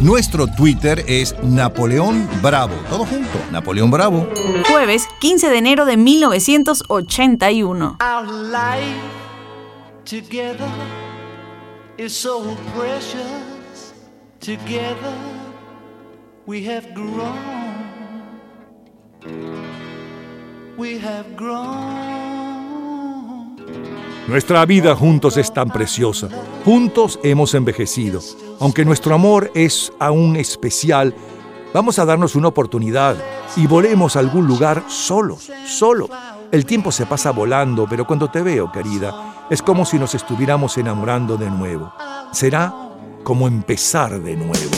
Nuestro 0.00 0.46
Twitter 0.46 1.04
es 1.06 1.34
Napoleón 1.42 2.28
Bravo. 2.42 2.74
Todo 2.90 3.06
junto, 3.06 3.38
Napoleón 3.50 3.90
Bravo. 3.90 4.28
Jueves 4.70 5.08
15 5.20 5.48
de 5.48 5.58
enero 5.58 5.86
de 5.86 5.96
1981. 5.96 7.96
Our 8.00 8.26
life 8.26 9.00
together 10.04 10.68
is 11.96 12.12
so 12.12 12.42
precious. 12.76 13.94
Together 14.40 15.14
we 16.46 16.66
have 16.66 16.86
grown. 16.94 17.64
We 20.76 20.98
have 20.98 21.24
grown. 21.36 22.34
Nuestra 24.26 24.64
vida 24.66 24.94
juntos 24.94 25.36
es 25.36 25.52
tan 25.52 25.70
preciosa. 25.70 26.28
Juntos 26.64 27.18
hemos 27.22 27.54
envejecido. 27.54 28.20
Aunque 28.64 28.86
nuestro 28.86 29.14
amor 29.14 29.50
es 29.54 29.92
aún 29.98 30.36
especial, 30.36 31.14
vamos 31.74 31.98
a 31.98 32.06
darnos 32.06 32.34
una 32.34 32.48
oportunidad 32.48 33.14
y 33.56 33.66
volemos 33.66 34.16
a 34.16 34.20
algún 34.20 34.46
lugar 34.46 34.84
solos, 34.88 35.52
solo. 35.66 36.08
El 36.50 36.64
tiempo 36.64 36.90
se 36.90 37.04
pasa 37.04 37.30
volando, 37.30 37.86
pero 37.86 38.06
cuando 38.06 38.30
te 38.30 38.40
veo, 38.40 38.72
querida, 38.72 39.46
es 39.50 39.60
como 39.60 39.84
si 39.84 39.98
nos 39.98 40.14
estuviéramos 40.14 40.78
enamorando 40.78 41.36
de 41.36 41.50
nuevo. 41.50 41.92
Será 42.32 42.74
como 43.22 43.46
empezar 43.48 44.18
de 44.18 44.34
nuevo. 44.34 44.70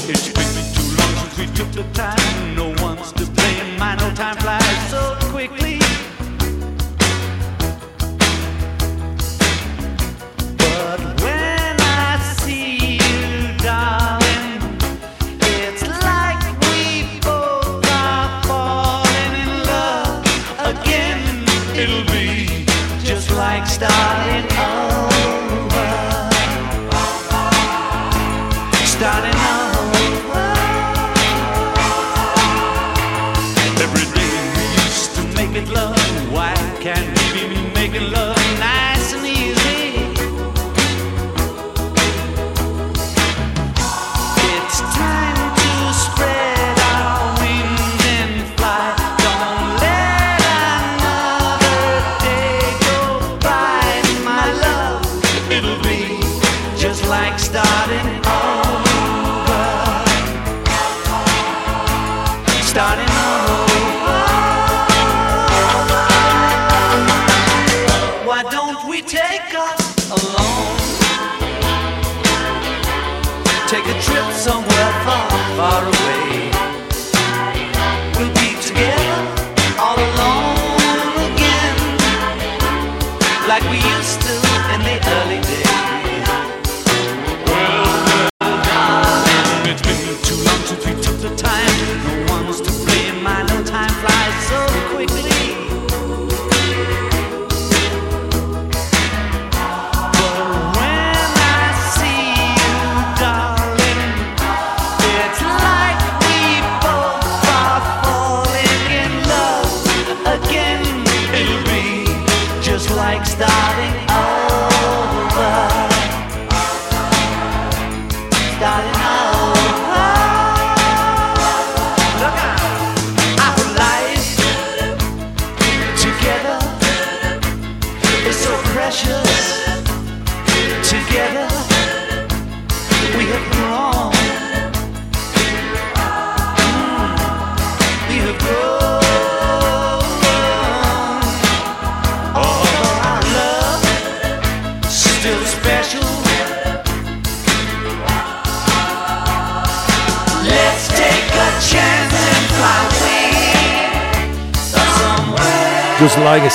Just 23.78 24.15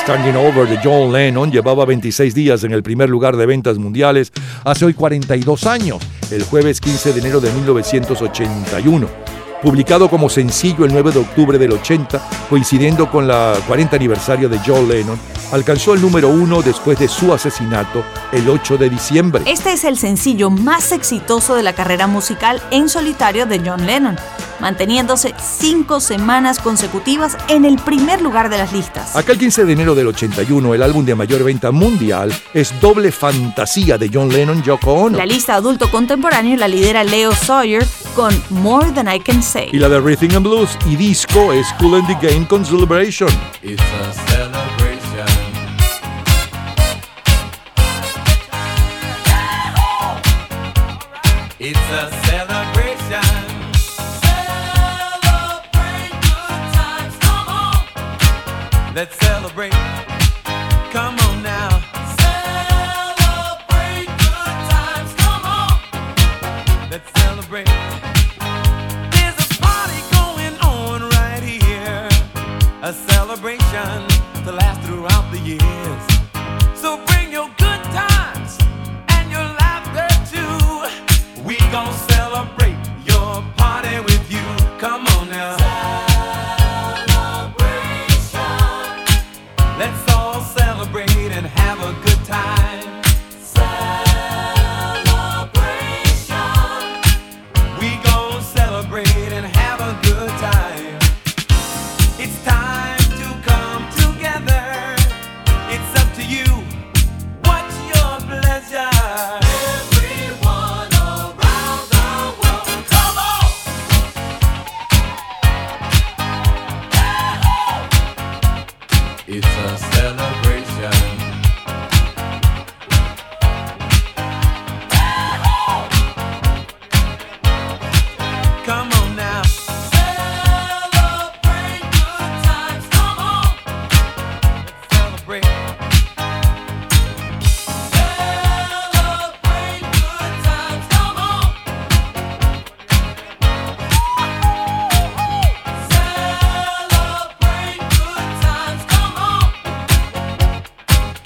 Standing 0.02 0.36
Over 0.36 0.68
de 0.68 0.80
John 0.84 1.14
Lennon 1.14 1.52
llevaba 1.52 1.86
26 1.86 2.34
días 2.34 2.64
en 2.64 2.72
el 2.72 2.82
primer 2.82 3.08
lugar 3.08 3.38
de 3.38 3.46
ventas 3.46 3.78
mundiales 3.78 4.34
hace 4.64 4.86
hoy 4.86 4.96
42 4.96 5.68
años, 5.68 6.00
el 6.32 6.44
jueves 6.44 6.82
15 6.82 7.14
de 7.14 7.20
enero 7.20 7.40
de 7.40 7.52
1981. 7.52 9.40
Publicado 9.62 10.10
como 10.10 10.28
sencillo 10.28 10.86
el 10.86 10.91
9 10.91 11.12
de 11.12 11.19
octubre 11.19 11.58
del 11.60 11.74
80, 11.74 12.19
coincidiendo 12.50 13.12
con 13.12 13.28
la 13.28 13.54
40 13.67 13.95
aniversario 13.95 14.50
de 14.50 14.60
John 14.65 14.88
Lennon, 14.88 15.19
alcanzó 15.52 15.93
el 15.93 16.02
número 16.02 16.30
uno 16.30 16.63
después 16.63 16.97
de 16.97 17.08
su 17.08 17.32
asesinato 17.32 18.04
el 18.32 18.50
8 18.50 18.78
de 18.78 18.89
diciembre. 18.89 19.43
Este 19.45 19.74
es 19.74 19.84
el 19.84 20.00
sencillo 20.00 20.50
más 20.50 20.91
exitoso 20.91 21.54
de 21.54 21.62
la 21.62 21.74
carrera 21.74 22.08
musical 22.08 22.60
en 22.71 22.89
solitario 22.89 23.45
de 23.45 23.62
John 23.63 23.86
Lennon, 23.86 24.17
manteniéndose 24.60 25.36
cinco 25.39 26.00
semanas 26.00 26.58
consecutivas 26.60 27.38
en 27.47 27.63
el 27.63 27.78
primer 27.78 28.21
lugar 28.21 28.50
de 28.50 28.58
las 28.58 28.74
listas. 28.74 29.15
Aquel 29.15 29.38
15 29.38 29.65
de 29.65 29.74
enero 29.74 29.93
del 29.93 30.08
81, 30.08 30.74
el 30.74 30.82
álbum 30.82 31.06
de 31.06 31.13
mayor 31.13 31.43
venta 31.43 31.71
mundial 31.71 32.34
es 32.54 32.74
Doble 32.82 33.12
Fantasía 33.12 34.00
de 34.00 34.10
John 34.12 34.30
Lennon 34.30 34.63
Yoko 34.63 34.93
Ono. 34.93 35.17
La 35.17 35.26
lista 35.28 35.54
adulto 35.54 35.91
contemporáneo 35.91 36.58
la 36.58 36.67
lidera 36.67 37.04
Leo 37.04 37.34
Sawyer 37.34 37.86
con 38.15 38.34
More 38.50 38.91
Than 38.91 39.13
I 39.13 39.19
Can 39.19 39.41
Say. 39.52 39.70
Y 39.74 39.80
la 39.80 39.90
de 39.90 40.00
Rhythm 40.00 40.34
and 40.36 40.48
Blues 40.48 40.78
y 40.86 40.96
disco 40.96 41.52
es 41.52 41.68
Cool 41.78 42.00
in 42.00 42.08
the 42.08 42.18
Game 42.26 42.48
con 42.48 42.66
Celebration. 42.66 43.30
It's 43.62 43.82
a 43.82 44.40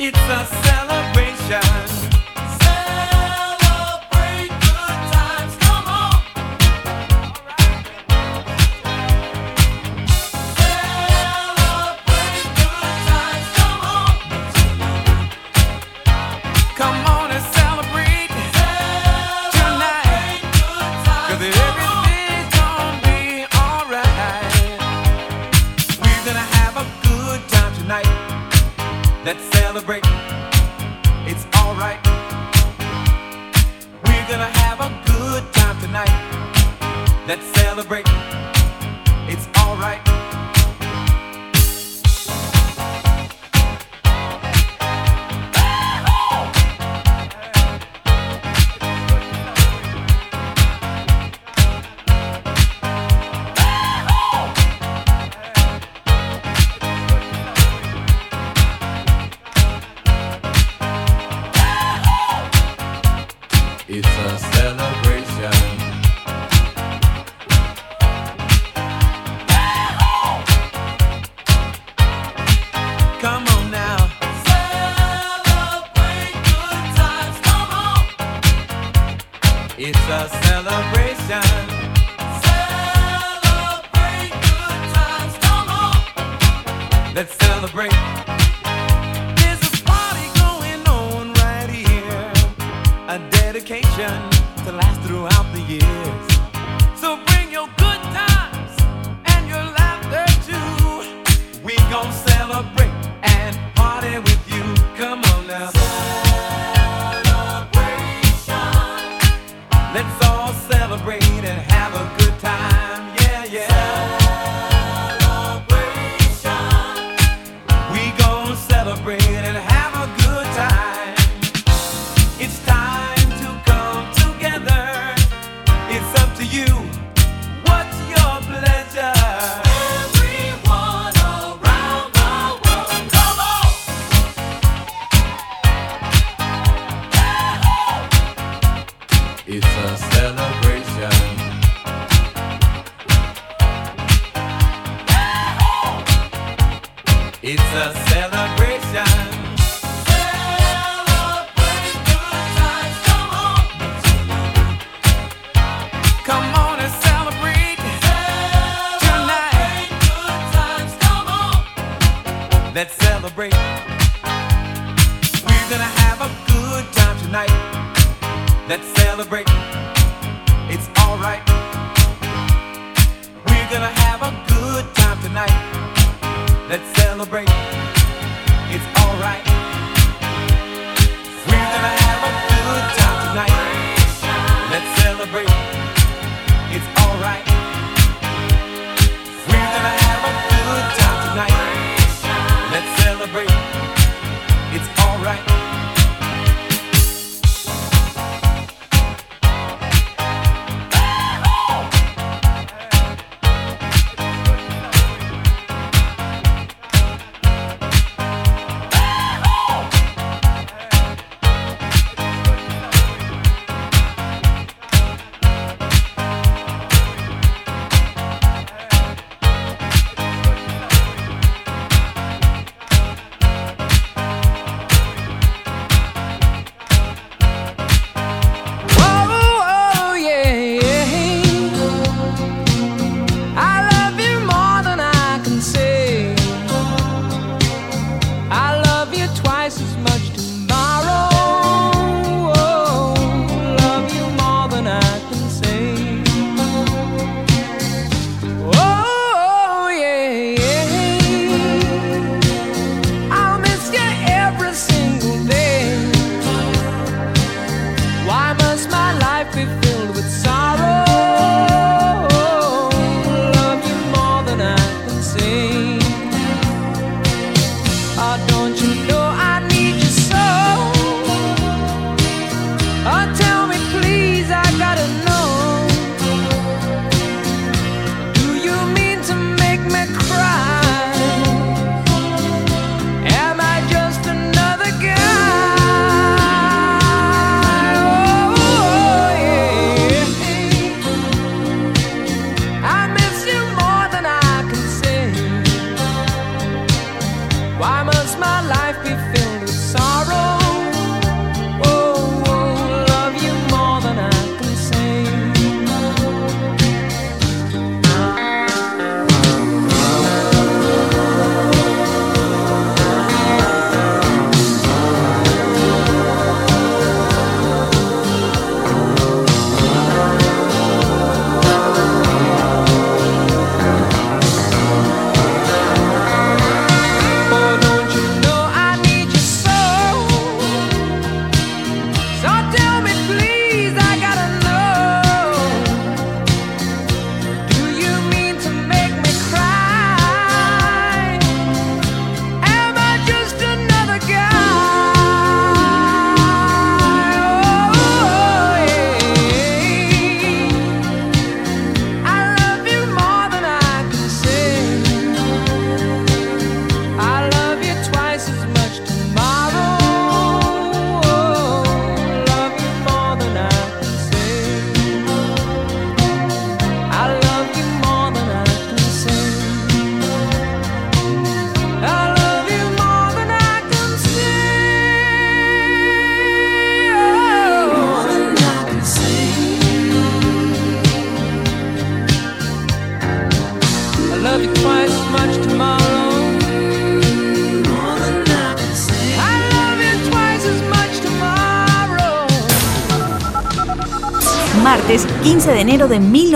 It's 0.08 0.20
a 0.20 0.46
celebration. 0.63 1.95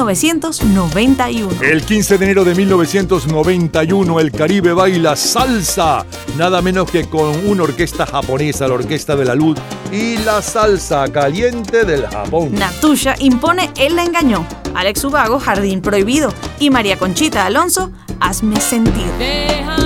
1991. 0.06 1.62
El 1.62 1.84
15 1.84 2.18
de 2.18 2.26
enero 2.26 2.46
de 2.46 2.56
1991 2.56 4.20
el 4.20 4.32
Caribe 4.32 4.72
baila 4.72 5.16
salsa, 5.16 6.06
nada 6.38 6.62
menos 6.62 6.90
que 6.90 7.06
con 7.06 7.46
una 7.46 7.64
orquesta 7.64 8.06
japonesa, 8.06 8.68
la 8.68 8.76
Orquesta 8.76 9.16
de 9.18 9.26
la 9.26 9.36
Luz 9.36 9.58
y 9.92 10.18
la 10.18 10.42
salsa 10.42 11.06
caliente 11.12 11.84
del 11.84 12.08
Japón. 12.08 12.54
Natusha 12.54 13.16
impone 13.20 13.72
Él 13.76 13.98
la 13.98 14.06
engañó, 14.06 14.48
Alex 14.74 15.04
Ubago 15.04 15.40
Jardín 15.40 15.82
Prohibido 15.82 16.34
y 16.60 16.70
María 16.70 16.98
Conchita 16.98 17.46
Alonso 17.46 17.92
Hazme 18.22 18.60
sentir. 18.60 19.79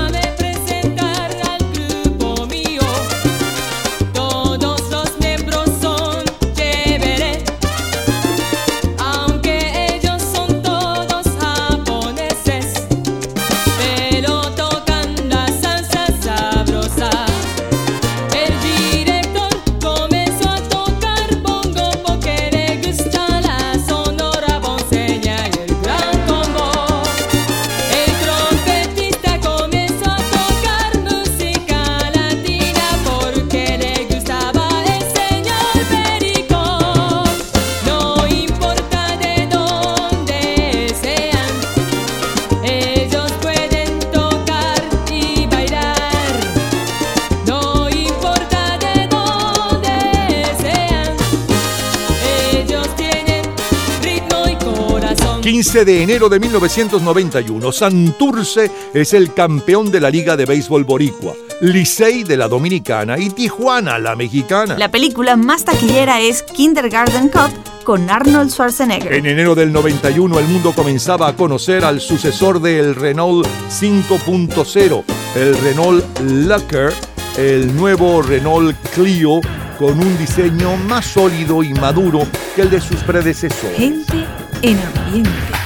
15 55.83 55.91
de 55.91 56.03
enero 56.03 56.29
de 56.29 56.39
1991, 56.39 57.71
Santurce 57.71 58.71
es 58.93 59.13
el 59.13 59.33
campeón 59.33 59.91
de 59.91 59.99
la 59.99 60.09
Liga 60.09 60.37
de 60.37 60.45
Béisbol 60.45 60.85
Boricua, 60.85 61.33
Licey 61.59 62.23
de 62.23 62.37
la 62.37 62.47
Dominicana 62.47 63.17
y 63.17 63.29
Tijuana 63.29 63.99
la 63.99 64.15
Mexicana. 64.15 64.77
La 64.77 64.89
película 64.89 65.35
más 65.35 65.65
taquillera 65.65 66.21
es 66.21 66.43
Kindergarten 66.43 67.27
Cop 67.27 67.51
con 67.83 68.09
Arnold 68.09 68.49
Schwarzenegger. 68.49 69.11
En 69.13 69.25
enero 69.25 69.55
del 69.55 69.73
91 69.73 70.39
el 70.39 70.47
mundo 70.47 70.73
comenzaba 70.73 71.27
a 71.27 71.35
conocer 71.35 71.83
al 71.83 71.99
sucesor 71.99 72.61
del 72.61 72.95
Renault 72.95 73.45
5.0, 73.69 75.03
el 75.35 75.57
Renault 75.57 76.05
Locker, 76.21 76.93
el 77.37 77.75
nuevo 77.75 78.21
Renault 78.21 78.77
Clio 78.93 79.41
con 79.77 79.99
un 79.99 80.17
diseño 80.17 80.77
más 80.77 81.05
sólido 81.05 81.61
y 81.61 81.73
maduro 81.73 82.25
que 82.55 82.61
el 82.61 82.69
de 82.69 82.79
sus 82.79 83.01
predecesores. 83.01 83.75
Gente 83.75 84.25
en 84.61 84.79
ambiente. 84.79 85.62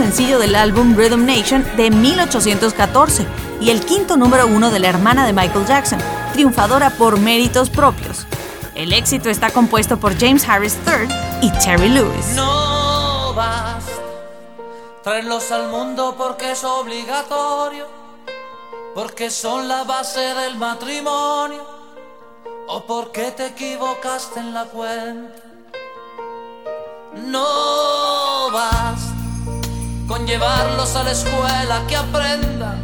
Sencillo 0.00 0.38
del 0.38 0.54
álbum 0.54 0.96
Rhythm 0.96 1.26
Nation 1.26 1.62
de 1.76 1.90
1814 1.90 3.26
y 3.60 3.68
el 3.68 3.84
quinto 3.84 4.16
número 4.16 4.46
uno 4.46 4.70
de 4.70 4.78
la 4.78 4.88
hermana 4.88 5.26
de 5.26 5.34
Michael 5.34 5.66
Jackson, 5.66 5.98
triunfadora 6.32 6.88
por 6.88 7.20
méritos 7.20 7.68
propios. 7.68 8.26
El 8.74 8.94
éxito 8.94 9.28
está 9.28 9.50
compuesto 9.50 10.00
por 10.00 10.18
James 10.18 10.48
Harris 10.48 10.78
III 10.86 11.46
y 11.46 11.52
Terry 11.62 11.90
Lewis. 11.90 12.28
No 12.34 13.34
basta 13.34 13.92
traerlos 15.02 15.52
al 15.52 15.68
mundo 15.68 16.14
porque 16.16 16.52
es 16.52 16.64
obligatorio, 16.64 17.86
porque 18.94 19.30
son 19.30 19.68
la 19.68 19.84
base 19.84 20.20
del 20.20 20.56
matrimonio, 20.56 21.62
o 22.68 22.86
porque 22.86 23.32
te 23.32 23.48
equivocaste 23.48 24.40
en 24.40 24.54
la 24.54 24.64
cuenta. 24.64 25.42
No 27.16 28.09
llevarlos 30.30 30.94
a 30.94 31.02
la 31.02 31.10
escuela 31.10 31.82
que 31.88 31.96
aprendan, 31.96 32.78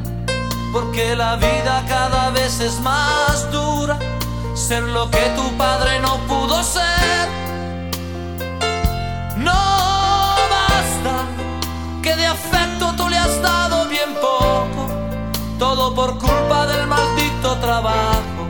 porque 0.73 1.15
la 1.15 1.37
vida 1.37 1.85
cada 1.87 2.31
vez 2.31 2.59
es 2.59 2.81
más 2.81 3.49
dura, 3.53 3.97
ser 4.55 4.83
lo 4.83 5.09
que 5.13 5.25
tu 5.37 5.47
padre 5.57 6.01
no 6.01 6.19
pudo 6.27 6.61
ser. 6.65 7.29
No 9.37 9.63
basta 10.57 11.15
que 12.03 12.17
de 12.17 12.27
afecto 12.27 12.95
tú 12.97 13.09
le 13.09 13.17
has 13.17 13.41
dado 13.41 13.87
bien 13.87 14.13
poco, 14.21 14.83
todo 15.57 15.95
por 15.95 16.19
culpa 16.19 16.67
del 16.67 16.89
maldito 16.89 17.59
trabajo 17.59 18.43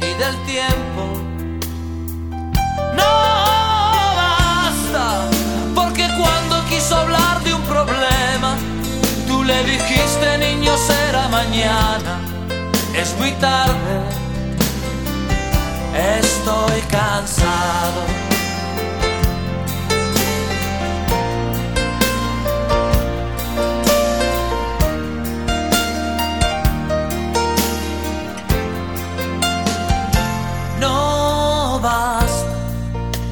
y 0.00 0.12
del 0.22 0.36
tiempo 0.44 0.97
le 9.48 9.64
dijiste 9.64 10.38
niño 10.38 10.72
será 10.76 11.26
mañana. 11.28 12.14
Es 12.94 13.16
muy 13.18 13.32
tarde, 13.32 13.94
estoy 16.20 16.80
cansado. 16.98 18.00
No 30.78 31.80
basta 31.82 32.52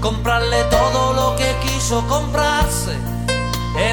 comprarle 0.00 0.60
todo 0.76 1.12
lo 1.12 1.36
que 1.36 1.48
quiso 1.64 2.06
comprarse, 2.08 2.65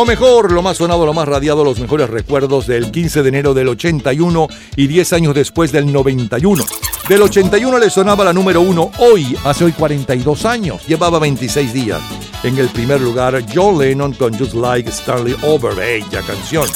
Lo 0.00 0.06
mejor, 0.06 0.50
lo 0.50 0.62
más 0.62 0.78
sonado, 0.78 1.04
lo 1.04 1.12
más 1.12 1.28
radiado, 1.28 1.62
los 1.62 1.78
mejores 1.78 2.08
recuerdos 2.08 2.66
del 2.66 2.90
15 2.90 3.22
de 3.22 3.28
enero 3.28 3.52
del 3.52 3.68
81 3.68 4.48
y 4.74 4.86
10 4.86 5.12
años 5.12 5.34
después 5.34 5.72
del 5.72 5.92
91. 5.92 6.64
Del 7.06 7.20
81 7.20 7.78
le 7.78 7.90
sonaba 7.90 8.24
la 8.24 8.32
número 8.32 8.62
1 8.62 8.92
hoy, 8.96 9.36
hace 9.44 9.66
hoy 9.66 9.72
42 9.72 10.46
años, 10.46 10.86
llevaba 10.86 11.18
26 11.18 11.74
días. 11.74 12.00
En 12.42 12.56
el 12.56 12.70
primer 12.70 12.98
lugar, 13.02 13.44
John 13.54 13.78
Lennon 13.78 14.14
con 14.14 14.32
Just 14.38 14.54
Like 14.54 14.88
Stanley 14.88 15.36
Over, 15.42 15.74
bella 15.74 16.22
canción. 16.22 16.66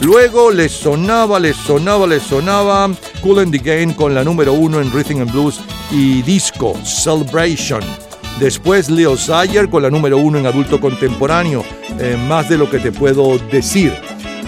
Luego 0.00 0.50
le 0.50 0.70
sonaba, 0.70 1.38
le 1.38 1.52
sonaba, 1.52 2.06
le 2.06 2.18
sonaba 2.18 2.90
Cool 3.20 3.40
and 3.40 3.52
the 3.52 3.58
Game 3.58 3.94
con 3.94 4.14
la 4.14 4.24
número 4.24 4.54
1 4.54 4.80
en 4.80 4.90
Rhythm 4.90 5.20
and 5.20 5.30
Blues 5.30 5.60
y 5.90 6.22
Disco, 6.22 6.74
Celebration. 6.82 8.09
Después 8.38 8.88
Leo 8.88 9.16
Sayer 9.16 9.68
con 9.68 9.82
la 9.82 9.90
número 9.90 10.18
uno 10.18 10.38
en 10.38 10.46
adulto 10.46 10.80
contemporáneo, 10.80 11.64
eh, 11.98 12.16
más 12.28 12.48
de 12.48 12.56
lo 12.56 12.70
que 12.70 12.78
te 12.78 12.92
puedo 12.92 13.38
decir. 13.50 13.92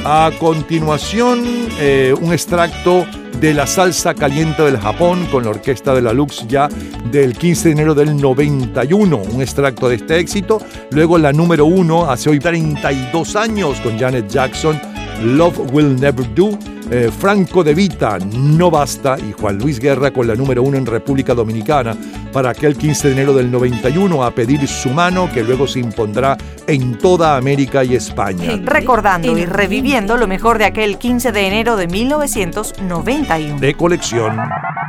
A 0.04 0.30
continuación, 0.38 1.44
eh, 1.78 2.14
un 2.20 2.32
extracto 2.32 3.06
de 3.40 3.54
la 3.54 3.66
salsa 3.66 4.14
caliente 4.14 4.62
del 4.62 4.78
Japón 4.78 5.26
con 5.30 5.44
la 5.44 5.50
orquesta 5.50 5.94
de 5.94 6.00
la 6.00 6.12
Lux 6.12 6.46
ya 6.46 6.68
del 7.10 7.36
15 7.36 7.68
de 7.68 7.72
enero 7.72 7.94
del 7.94 8.16
91, 8.16 9.16
un 9.16 9.42
extracto 9.42 9.88
de 9.88 9.96
este 9.96 10.18
éxito. 10.18 10.60
Luego 10.92 11.18
la 11.18 11.32
número 11.32 11.66
uno 11.66 12.10
hace 12.10 12.30
hoy 12.30 12.38
32 12.38 13.36
años 13.36 13.80
con 13.80 13.98
Janet 13.98 14.28
Jackson, 14.28 14.80
Love 15.24 15.58
Will 15.72 16.00
Never 16.00 16.32
Do. 16.34 16.58
Eh, 16.94 17.10
Franco 17.10 17.64
de 17.64 17.72
Vita, 17.72 18.18
No 18.18 18.70
Basta, 18.70 19.16
y 19.18 19.32
Juan 19.32 19.56
Luis 19.56 19.80
Guerra 19.80 20.10
con 20.10 20.26
la 20.26 20.34
número 20.34 20.62
uno 20.62 20.76
en 20.76 20.84
República 20.84 21.32
Dominicana 21.32 21.96
para 22.34 22.50
aquel 22.50 22.76
15 22.76 23.08
de 23.08 23.14
enero 23.14 23.32
del 23.32 23.50
91 23.50 24.22
a 24.22 24.30
pedir 24.30 24.68
su 24.68 24.90
mano 24.90 25.30
que 25.32 25.42
luego 25.42 25.66
se 25.66 25.78
impondrá 25.78 26.36
en 26.66 26.98
toda 26.98 27.38
América 27.38 27.82
y 27.82 27.94
España. 27.94 28.60
Recordando 28.62 29.38
y 29.38 29.46
reviviendo 29.46 30.18
lo 30.18 30.28
mejor 30.28 30.58
de 30.58 30.66
aquel 30.66 30.98
15 30.98 31.32
de 31.32 31.46
enero 31.46 31.76
de 31.76 31.86
1991. 31.86 33.58
De 33.58 33.72
colección. 33.72 34.36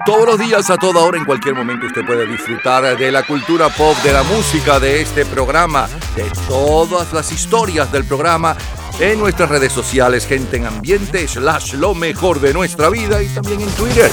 Todos 0.05 0.25
los 0.25 0.39
días, 0.39 0.69
a 0.69 0.75
toda 0.75 1.05
hora, 1.05 1.17
en 1.17 1.23
cualquier 1.23 1.55
momento, 1.55 1.85
usted 1.85 2.05
puede 2.05 2.27
disfrutar 2.27 2.97
de 2.97 3.11
la 3.13 3.23
cultura 3.23 3.69
pop, 3.69 3.95
de 4.03 4.11
la 4.11 4.23
música, 4.23 4.77
de 4.77 4.99
este 5.01 5.23
programa, 5.23 5.87
de 6.17 6.25
todas 6.49 7.13
las 7.13 7.31
historias 7.31 7.89
del 7.93 8.03
programa 8.03 8.57
en 8.99 9.19
nuestras 9.19 9.49
redes 9.49 9.73
sociales, 9.73 10.25
gente 10.25 10.57
en 10.57 10.65
ambiente, 10.65 11.27
slash 11.27 11.73
lo 11.73 11.93
mejor 11.93 12.39
de 12.39 12.53
nuestra 12.53 12.89
vida 12.89 13.21
y 13.21 13.27
también 13.27 13.61
en 13.61 13.69
Twitter. 13.71 14.11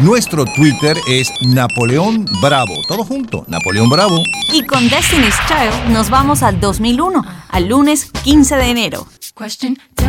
Nuestro 0.00 0.46
Twitter 0.46 0.96
es 1.06 1.30
Napoleón 1.42 2.26
Bravo. 2.40 2.74
Todo 2.88 3.04
junto, 3.04 3.44
Napoleón 3.48 3.90
Bravo. 3.90 4.16
Y 4.52 4.64
con 4.64 4.88
Destiny's 4.88 5.34
Child 5.46 5.92
nos 5.92 6.08
vamos 6.08 6.42
al 6.42 6.58
2001, 6.58 7.22
al 7.48 7.68
lunes 7.68 8.10
15 8.24 8.56
de 8.56 8.70
enero. 8.70 9.06
Question, 9.36 9.78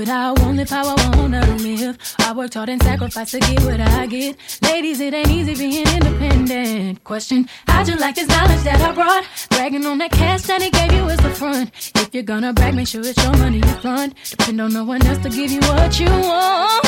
what 0.00 0.08
I 0.08 0.32
want, 0.32 0.56
live 0.56 0.70
how 0.70 0.96
I 0.96 1.16
wanna 1.16 1.44
live. 1.56 1.98
I 2.20 2.32
worked 2.32 2.54
hard 2.54 2.70
and 2.70 2.82
sacrificed 2.82 3.32
to 3.32 3.40
get 3.40 3.60
what 3.64 3.80
I 3.80 4.06
get. 4.06 4.34
Ladies, 4.62 4.98
it 4.98 5.12
ain't 5.12 5.28
easy 5.28 5.54
being 5.54 5.86
independent. 5.86 7.04
Question, 7.04 7.46
how'd 7.68 7.86
you 7.86 7.96
like 7.96 8.14
this 8.14 8.28
knowledge 8.28 8.62
that 8.62 8.80
I 8.80 8.92
brought? 8.92 9.24
Bragging 9.50 9.84
on 9.84 9.98
that 9.98 10.10
cash 10.12 10.42
that 10.42 10.62
he 10.62 10.70
gave 10.70 10.92
you 10.92 11.04
as 11.10 11.18
the 11.18 11.30
front. 11.30 11.70
If 11.96 12.14
you're 12.14 12.22
gonna 12.22 12.54
brag, 12.54 12.74
make 12.74 12.88
sure 12.88 13.02
it's 13.04 13.22
your 13.22 13.36
money 13.36 13.58
you 13.58 13.74
front. 13.82 14.14
Depend 14.30 14.60
on 14.62 14.72
no 14.72 14.84
one 14.84 15.04
else 15.06 15.18
to 15.18 15.28
give 15.28 15.50
you 15.50 15.60
what 15.60 16.00
you 16.00 16.06
want. 16.06 16.86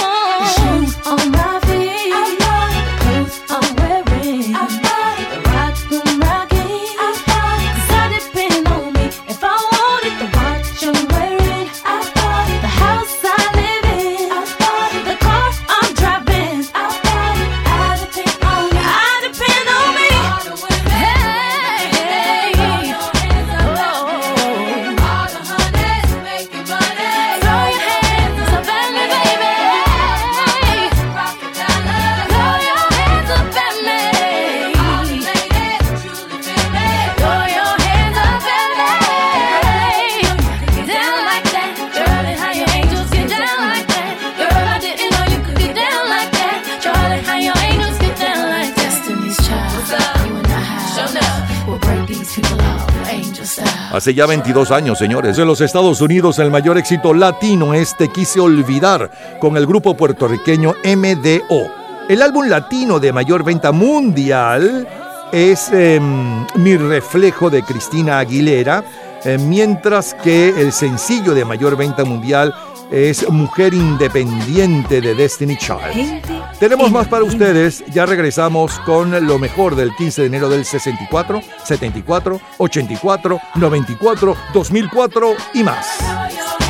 Shoes 0.57 1.07
on 1.07 1.31
my 1.33 1.61
feet. 1.67 2.42
Hace 54.03 54.15
ya 54.15 54.27
22 54.27 54.73
años, 54.73 54.99
señores, 54.99 55.39
en 55.39 55.47
los 55.47 55.61
Estados 55.61 56.01
Unidos 56.01 56.41
el 56.41 56.51
mayor 56.51 56.77
éxito 56.77 57.15
latino 57.15 57.73
es 57.73 57.97
Te 57.97 58.09
Quise 58.09 58.41
Olvidar 58.41 59.09
con 59.39 59.57
el 59.57 59.65
grupo 59.65 59.97
puertorriqueño 59.97 60.75
MDO. 60.85 61.71
El 62.09 62.21
álbum 62.21 62.49
latino 62.49 62.99
de 62.99 63.13
mayor 63.13 63.45
venta 63.45 63.71
mundial 63.71 64.89
es 65.31 65.71
em, 65.73 66.45
Mi 66.57 66.77
Reflejo 66.77 67.49
de 67.49 67.63
Cristina 67.63 68.19
Aguilera, 68.19 68.83
eh, 69.25 69.39
mientras 69.39 70.15
que 70.15 70.49
el 70.49 70.73
sencillo 70.73 71.33
de 71.33 71.45
mayor 71.45 71.77
venta 71.77 72.05
mundial 72.05 72.53
es 72.93 73.29
Mujer 73.31 73.73
Independiente 73.73 75.01
de 75.01 75.15
Destiny 75.15 75.57
Child. 75.57 76.23
Tenemos 76.61 76.93
más 76.93 77.09
para 77.09 77.25
ustedes, 77.25 77.83
ya 77.91 78.05
regresamos 78.05 78.79
con 78.81 79.27
lo 79.27 79.39
mejor 79.39 79.75
del 79.75 79.95
15 79.97 80.21
de 80.21 80.27
enero 80.27 80.49
del 80.49 80.65
64, 80.65 81.41
74, 81.65 82.41
84, 82.59 83.41
94, 83.57 84.37
2004 84.53 85.35
y 85.55 85.63
más. 85.63 86.62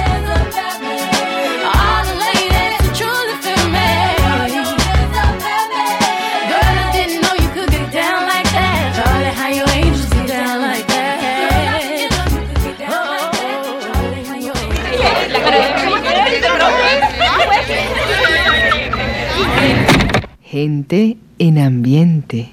Gente 20.63 21.17
en 21.41 21.59
ambiente. 21.59 22.49